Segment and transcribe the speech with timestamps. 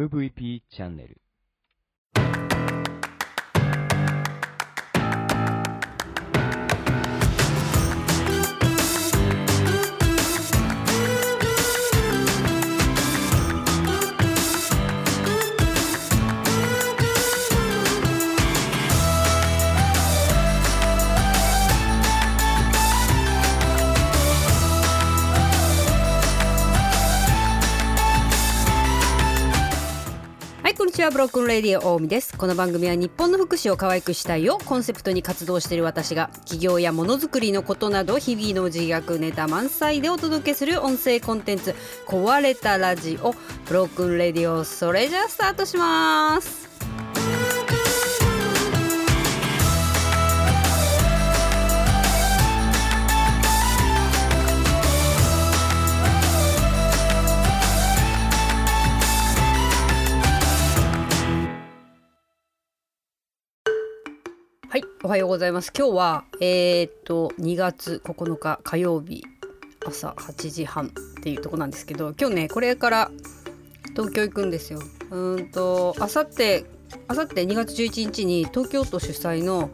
[0.00, 1.20] MVP チャンネル。
[31.00, 32.36] ちは Broken Radio 大海です。
[32.36, 41.74] この番組は日本の福祉を可愛くしたいをコンセプトに活動している私が企業やものづくりのことなど日々の自虐ネタ満載でお届けする音声コンテンツ
[42.06, 43.32] 壊れたラジオ
[43.66, 46.69] Broken Radio それじゃあスタートします。
[64.70, 65.72] はい、おはようございます。
[65.76, 69.24] 今日はえーっと2月9日火曜日
[69.84, 73.10] 朝8時半っていうとこなんですけど、今日ねこれから
[73.96, 74.78] 東京行くんですよ。
[75.10, 76.66] うんとあさって
[77.08, 79.70] あさって2月11日に東京都主催の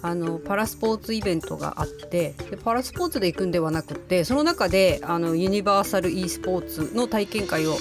[0.00, 7.76] あのパラスポーツイベントがあってでパラスポーツで行くんではなくてその中であのユニバーサル e スポーツの体験会を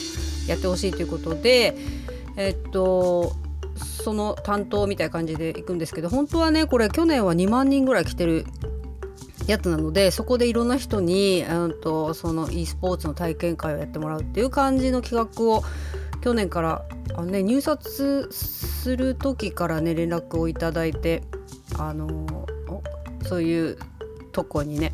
[0.45, 1.77] やってほしいということで
[2.35, 3.31] えっと
[4.01, 8.45] その担当みたいな感じで行くんですけど本当はねこれ去年は2万人ぐらい来てる
[9.47, 15.63] やつなのでそこでいろんな人に、うん、とその e スポーツの体験会をやってもらうっていう感じの企画を
[16.21, 21.23] 去年からあの、ね、入札する時からね連絡をいただいて
[21.77, 22.25] あの
[23.23, 23.77] そういう
[24.31, 24.93] とこにね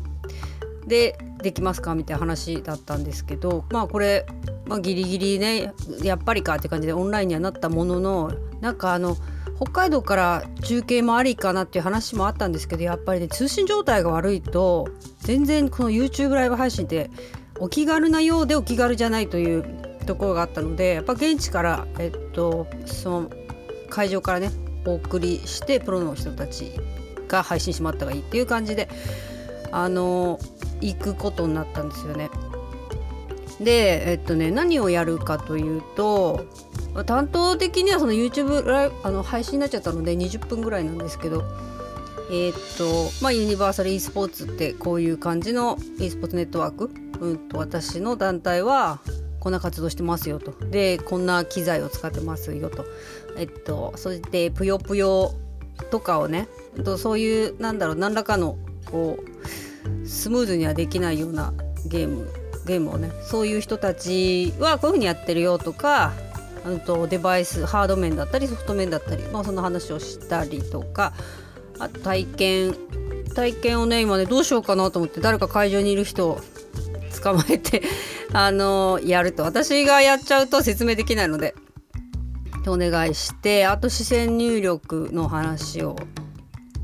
[0.86, 4.26] でできますかみたいな話だったんですけどまあこれ、
[4.66, 9.16] まあ、ギリギリねやっぱりかって感じでオンラインにはなったもののなんかあの
[9.56, 14.88] 北海道から中継もありかなっていう話もあったんですけどやっぱりね通信状態が悪いと
[15.20, 17.10] 全然この YouTube ライブ配信って
[17.58, 19.64] お気軽なようでお気軽じゃないという
[20.04, 23.30] ところがあったのでやっぱ現地から、えっと、その
[23.88, 24.50] 会場からね
[24.84, 26.72] お送りしてプロの人たち
[27.28, 28.88] が配信してもらった方がいいっていう感じで
[29.72, 30.38] あの
[30.80, 32.30] 行くことになったんですよね。
[33.60, 36.46] でえっとね何をやるかというと
[37.06, 41.44] 担当的にはその YouTube ライブあの配信になっちゃったので20分ぐらいなんですけど
[42.30, 46.90] えっとまあユニバーサル e スポーツってこういう感じの e スポーツネットワーク、
[47.20, 49.00] うん、と私の団体は
[49.40, 50.52] こんな活動してますよと。
[50.70, 52.84] でこんな機材を使ってますよと。
[53.38, 55.34] えっとそしてぷよぷよ
[55.90, 56.48] とかをね
[56.84, 58.58] とそういうなんだろう何らかの
[58.90, 59.18] こ
[60.04, 61.52] うスムーズにはできないような
[61.86, 62.28] ゲーム
[62.66, 66.12] ゲームをねそういう人たちはこういうふうにやってるよとか
[66.66, 71.14] うんとデバイスハード面だったりソフト面だったり、まあ、その話をしたりとか
[71.78, 72.74] あと体験
[73.34, 76.40] 体験をね今ねどうしようかなと思って誰か会場にいる人を
[77.22, 77.82] 捕まえて
[78.32, 79.42] あのやると。
[79.42, 81.54] 私がやっちゃうと説明できないので
[82.66, 85.96] お願いしてあと視線入力の話を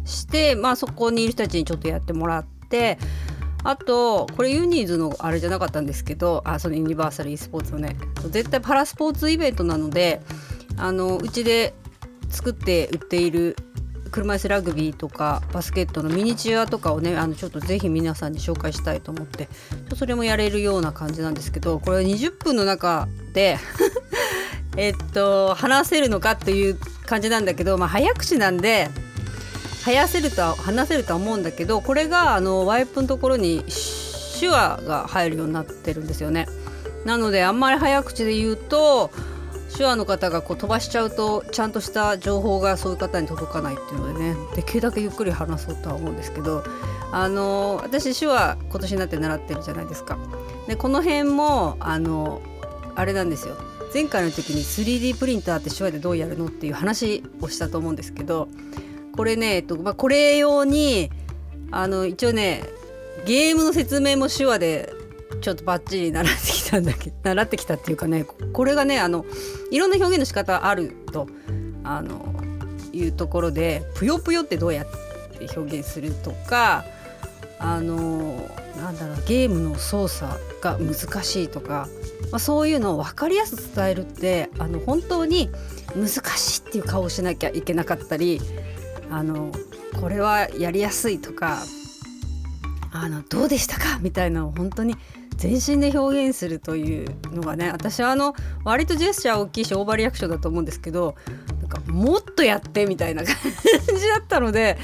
[0.05, 2.99] してまあそこにいる人たちにちょっとやってもらって
[3.65, 7.97] あとこれユニーズのあれじゃなかったんですけどあそのユニバーサル e スポーツのね
[8.31, 10.21] 絶対パラスポーツイベントなので
[10.77, 11.75] あのうちで
[12.29, 13.57] 作って売っている
[14.11, 19.49] 車椅子ラグビーとかバスケットのミニチュアとかをねあのちょっとぜひ皆さんに紹介したいと思って
[19.97, 23.59] それもやれるような感じなんですけどこれ20分の中で
[24.77, 28.91] えっと話せるのかっていう感じなんだけど、まあ、早口なんで
[29.83, 33.65] 話せるとは話せるとは思うんだけどこれがあのワイプのところに
[34.41, 36.47] 手話が入るようになってるんですよね。
[37.05, 39.11] なのであんまり早口で言うと
[39.77, 46.63] 手話の方がこう飛ばしちゃうとちゃんとした情報がそういう方に届かないっていうのでねできるだけゆっくり話そうとは思うんですけど
[47.11, 50.19] あの私手話今年になって習ってるじゃないですか。
[50.69, 52.41] でこの辺もあの
[52.95, 53.57] あれなんですよ
[53.93, 58.49] 前回の時に 3D プリンターって手話でどうやるのっていう話をしたと思うんですけど
[59.17, 61.11] これね、えっとまあ、これ用に
[61.71, 62.63] あの一応ね
[63.27, 64.93] ゲームの説明も手話で
[65.41, 69.25] ちょっとバッチリ習ってきたんだけど 習ってきたっていうかねこれがねあの
[69.71, 71.27] いろんな表現の仕方あると
[71.85, 72.35] あの
[72.93, 76.85] いうところで「ぷよぷよ」ってどうやって表現するとか
[77.59, 81.89] あのなんだろうゲームの操作が難しいとか、
[82.31, 85.51] まあ、そういうのを分かりやすく伝えるってあの本当に
[85.95, 88.41] 難しいっていう顔をしなきゃいけなかったり
[89.13, 89.53] あの
[90.01, 91.59] これはやりやすいとか
[92.91, 93.99] あのどうでしたか？
[94.01, 94.97] みたいなのを本当に
[95.37, 101.15] 全身で表現するというのがね私はあの割とジェスチャー大きいしオーバーリアクションだと思うんですけど
[101.61, 103.35] なんかもっとやってみたいな感
[103.99, 104.79] じだったので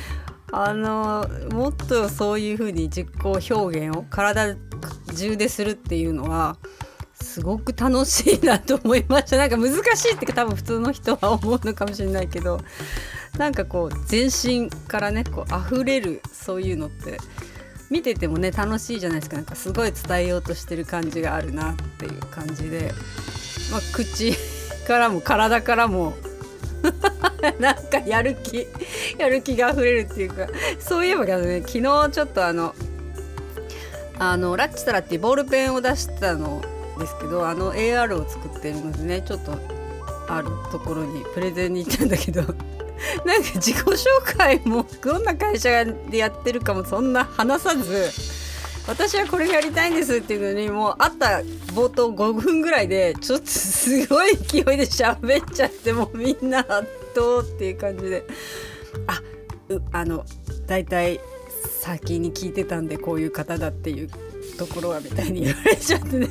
[0.52, 4.56] あのもっとそういう風に実行表現を体
[5.16, 6.56] 中でするっていうのは
[7.14, 9.36] すごく楽しいなと思いました。
[9.36, 12.60] なんか難しいって多分普通の人は思うのかもしれないけど
[13.38, 17.18] なんかこう全身からねこう溢れるそういうのって
[17.88, 19.36] 見ててもね楽しいじゃないですか。
[19.36, 22.92] なんかすごい伝えようとしてる感じがあるなっていう感じで、
[23.70, 24.34] まあ、口
[24.86, 26.14] からも体からも
[27.60, 28.66] なんかやる気
[29.18, 30.46] やる気が溢れるっていうか
[30.78, 32.74] そういえばね昨日ちょっとあの
[34.18, 36.60] あのラッチタラっていうボールペンを出したの
[36.98, 39.52] ですけどあの AR を作ってるのでねちょっと
[40.28, 42.42] あるところにプレゼンに行ったんだけど
[43.24, 48.10] なんか自己紹介もどんな会社でやってるかもそんな話さず
[48.86, 51.26] 私はこれやりたいんですっていうのにもう会った
[51.74, 56.68] 冒頭5分ぐらいでちょっとすごい勢いで喋っちゃってもうみんな圧
[57.14, 58.24] 倒っていう感じで。
[59.06, 59.22] あ
[59.68, 60.24] うあの
[60.66, 61.20] 大体
[61.80, 64.10] 先に聞いてたんでこういう方だっていう
[64.58, 66.28] ところはみたいに言われちゃってね。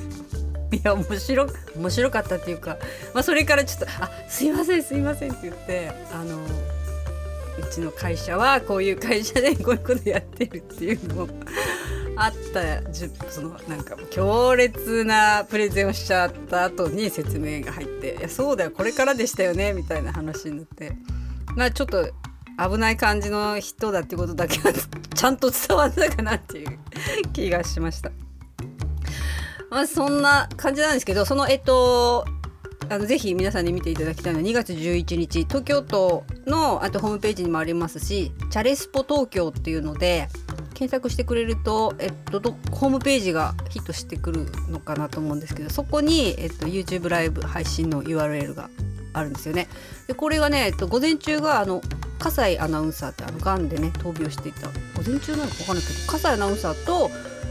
[0.72, 2.78] いや面白面白かったっていうか、
[3.14, 11.30] まあ、それからちょっと「あすいませんすいません」って言ってあのうちの会社はこういう会社で こういうことやってるっていうのも
[12.16, 12.82] あった
[13.30, 20.94] そのなんか強烈なプレゼンをしちゃった後に説明が入って「いやそうだよこれからでしたよね」みたいな話になって
[21.56, 22.10] まあちょっと
[22.58, 26.80] 危ない感じの人だってことだけはちゃんと伝わったかなっていう
[27.32, 28.12] 気がしました。
[29.70, 32.26] まあ、そんな感じなんですけどそのえっと
[32.90, 40.30] あのぜひ皆さんに見ていただきたいのは2月11日東京都のあとホームページにもありますしチャレスポ東京っていうので
[40.74, 42.40] 検索してくれると、えっと、
[42.72, 48.70] ホームページがヒットしてくるのかなと思うんですけどそこに、えっと、YouTube ライブ配信の URL が
[49.14, 49.68] あるんですよね。
[50.06, 51.82] でこれがね、えっと、午前中があの
[52.20, 54.74] 葛西アナウンサーってあのがんでね闘病していた午
[55.06, 57.10] 前中なのか分かんないけど葛西アナウンサーと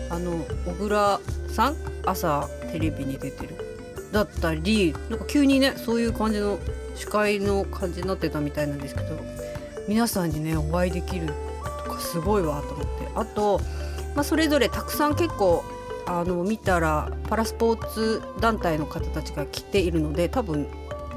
[0.08, 1.20] あの小倉
[1.56, 3.56] さん朝テレビに出てる
[4.12, 6.58] だったりなんか急にねそういう感じの
[6.94, 9.18] 司会の感じになってたみたいなんですけど
[9.88, 11.28] 皆さんにねお会いできる
[11.84, 13.60] とかすごいわと思ってあと、
[14.14, 15.64] まあ、それぞれたくさん結構
[16.06, 20.68] あの見たらパラスポーツ団体の方たちが来ているので多分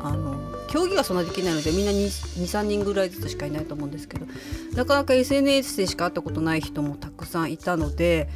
[0.01, 0.39] あの
[0.69, 4.25] 競技がそんなできないのでみんな23人ぐらいずつしかいないと思うんですけど
[4.73, 8.29] なかなか SNS でしか会ったことない人もたくさんいたので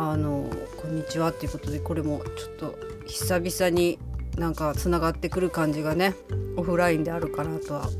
[0.00, 0.48] あの
[0.80, 2.78] こんにちはっていうことでこれもちょっと
[3.08, 3.98] 久々に
[4.36, 6.14] なんかつながってくる感じがね
[6.56, 7.90] オフラインであるかなとは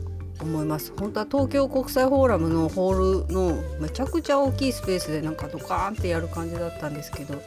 [0.40, 0.92] 思います。
[0.96, 7.42] 本当は東京国際フォーラムのホールのめちゃくちゃ大きいスペースでなんかドカーンってやる感じだったんですけど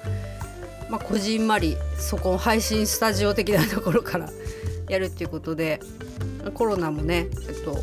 [0.89, 4.29] まあこじんまりそこ配信スタジオ的なところから
[4.89, 5.79] やるっていうことで
[6.55, 7.77] コロナもね、えっと、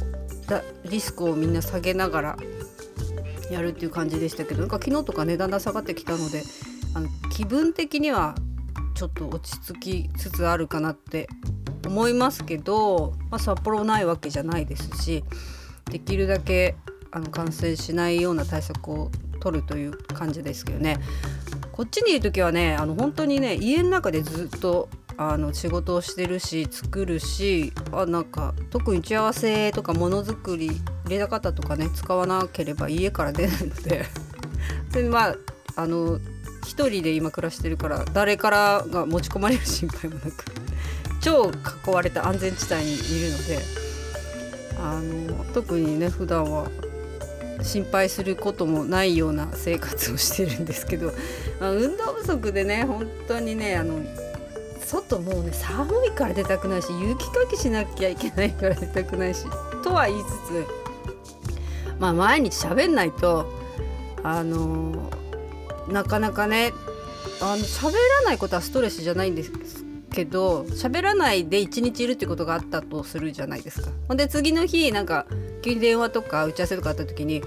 [0.85, 2.37] リスクをみんな下げながら
[3.51, 6.43] やるっていう感じでしたけどなんか昨日とかねだんだん下がってきたので
[6.95, 8.35] あの気分的には
[8.95, 11.29] ちょっと落ち着きつつあるかなって
[11.87, 15.25] 思いますけど、まあ、札幌ないわけじゃないですし
[15.91, 16.77] できるだけ
[17.11, 19.11] あの感染しないような対策を
[19.41, 20.99] 取るという感じですけどね。
[21.73, 30.73] こっちにいる時はねあの本当にね家の中でずっとあの仕事をしてるし作るしあなんか特に打ち合わせとかものづくり
[31.09, 34.07] 入れた方とかね使わなければ家から出ないので。
[34.93, 35.37] でまあ
[35.77, 36.19] あの
[36.67, 40.45] 一人で今暮らしてるから誰からが持ち込まれる心配もなく
[41.21, 41.51] 超
[41.91, 43.59] 囲われた安全地帯にいるので
[44.81, 46.69] あの特にね普段は
[47.63, 51.13] 心配することもないような生活をしてるんですけど、
[51.61, 54.01] ま、運動不足でね本当にねあの
[54.85, 59.45] 外もうね寒いから出たくないし雪かきしなきゃいけないから出たくないし
[59.83, 60.78] とは言いつつ
[61.99, 63.53] まあ毎日喋んないと
[64.23, 65.11] あの
[65.89, 66.73] なかなかね
[67.41, 69.53] あの喋らないことはストレスじゃないんです
[70.11, 73.91] けど喋らないで一日いるってことがあったとするじゃないですか。
[74.09, 75.27] ほんで次の日なんか
[75.63, 77.43] 急に電話とか打ち合わせとかあった時に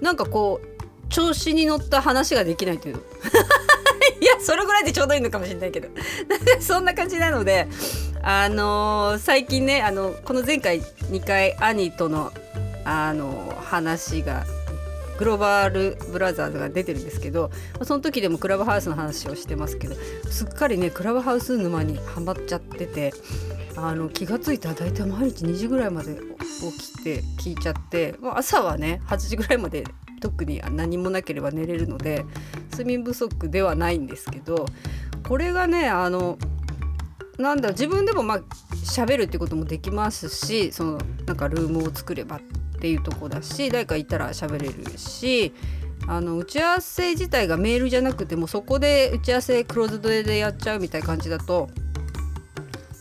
[0.00, 2.96] なんかこう調子に乗った話ができないという
[4.20, 5.88] いやそれぐらいでちょうどいいのかもしれないけど
[6.60, 7.68] そんな感じなので
[8.22, 12.32] あのー、最近ねあのこの前回2回兄との
[12.84, 14.44] あの話が
[15.18, 17.50] グローバルブラザーズが出てるんですけど
[17.82, 19.94] その時でもクラブハウスの話をしてますけど
[20.28, 23.12] すっかりねクラブハウス沼にはまっちゃってて
[23.76, 29.84] あの気が付いたら大体毎日2時ぐらいまで起きて聞いちゃって、まあ、朝はね8時ぐらいまで
[30.20, 32.24] 特に何もなければ寝れるので
[32.72, 34.66] 睡眠不足ではないんですけど
[35.28, 36.38] これがねあの
[37.38, 38.38] なんだ自分でもまあ
[38.84, 42.40] 喋るってこともできますしそのなんかルームを作れば
[42.84, 45.54] っていうとこだし誰かいたら喋れるし
[46.06, 51.70] あの打ち合わせ自体がメールじゃなくてもそこで打ち合わせクローズドでやっちゃうみたいな感じだと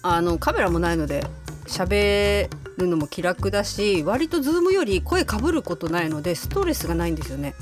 [0.01, 1.25] あのカメラもないので
[1.67, 2.47] 喋
[2.77, 7.53] るのも気楽だし割とズームより声かぶることないのでストレスがないんですよね。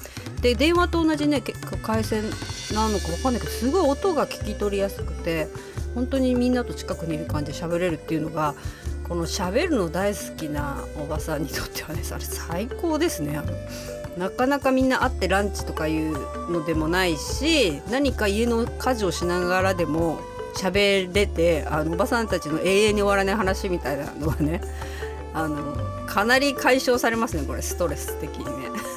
[0.44, 2.24] で電話と同じね結構回線
[2.75, 5.48] なのか分かんないけどすごい音が聞き取りやすくて
[5.96, 8.54] 本当にみんなと近くにいる感じで喋れるっていうのが
[9.12, 13.41] この喋るの大好きなおばさんにとってはね それ最高ですね。
[14.18, 16.13] なかなかみんな会ってランチとかいう
[16.50, 20.22] のでもないし何か家の家事をしながらでも
[20.56, 24.62] 喋れてあのおばさんたちの永遠に終わらない話みたいなのはね
[25.34, 25.75] あの
[26.08, 28.90] かなり解消されますねこれストレス的にね。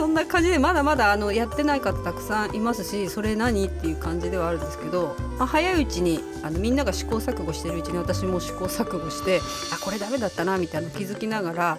[0.00, 9.42] そんな感じでまだまだあのやってない方たくさんいますしそれ何っていう感じではあるんですけど、まあ、早いうちにあのみんなが試行錯誤してるうちに私も試行錯誤して
[9.74, 11.78] あこれダメだったなみたいな気づきながら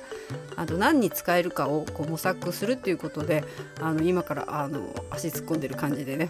[0.56, 3.44] あの何に使えるかをこう模索するっていうことで
[3.80, 6.28] あの今からあの足突っ込んでる感じでね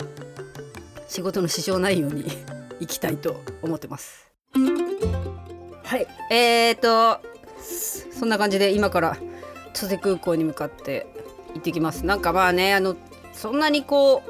[1.10, 2.24] 仕事の支障ないように
[2.80, 4.32] いきたいと思ってます。
[5.84, 7.20] はいえーと
[8.18, 9.18] そんな感じで今から
[9.74, 11.06] 千歳空港に向かって
[11.54, 12.06] 行ってきます。
[12.06, 12.96] なんかまあねあの
[13.34, 14.24] そんなにこ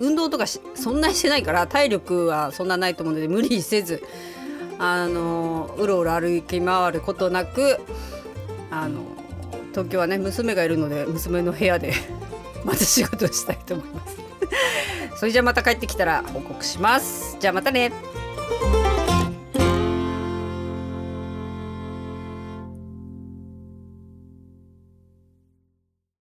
[0.00, 4.02] う運動とかそんなにしてないから体力はそんなないと思うので無理せず
[4.78, 7.80] あのうろうろ歩き回ることなく
[8.70, 9.02] あの
[9.70, 11.92] 東京はね娘がいるので娘の部屋で
[12.64, 14.16] また仕事したいと思います。
[15.16, 17.36] それじゃあまた帰ってきたら報告します。
[17.38, 17.92] じゃあまたね。